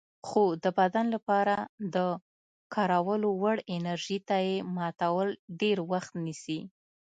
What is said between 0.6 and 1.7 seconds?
د بدن لپاره